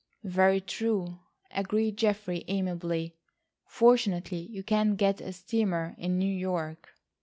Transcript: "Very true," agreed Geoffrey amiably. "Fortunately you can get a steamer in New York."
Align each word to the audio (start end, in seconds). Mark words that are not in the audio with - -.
"Very 0.23 0.59
true," 0.59 1.19
agreed 1.51 1.95
Geoffrey 1.95 2.43
amiably. 2.47 3.13
"Fortunately 3.67 4.39
you 4.49 4.63
can 4.63 4.95
get 4.95 5.21
a 5.21 5.31
steamer 5.31 5.93
in 5.99 6.17
New 6.17 6.25
York." 6.35 6.89